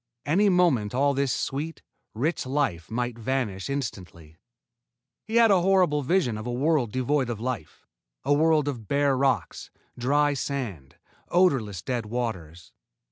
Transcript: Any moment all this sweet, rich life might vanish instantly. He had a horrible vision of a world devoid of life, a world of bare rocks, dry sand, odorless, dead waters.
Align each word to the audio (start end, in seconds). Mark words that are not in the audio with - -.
Any 0.25 0.49
moment 0.49 0.95
all 0.95 1.13
this 1.13 1.31
sweet, 1.31 1.83
rich 2.15 2.47
life 2.47 2.89
might 2.89 3.19
vanish 3.19 3.69
instantly. 3.69 4.35
He 5.27 5.35
had 5.35 5.51
a 5.51 5.61
horrible 5.61 6.01
vision 6.01 6.39
of 6.39 6.47
a 6.47 6.51
world 6.51 6.91
devoid 6.91 7.29
of 7.29 7.39
life, 7.39 7.85
a 8.23 8.33
world 8.33 8.67
of 8.67 8.87
bare 8.87 9.15
rocks, 9.15 9.69
dry 9.95 10.33
sand, 10.33 10.95
odorless, 11.29 11.83
dead 11.83 12.07
waters. 12.07 12.71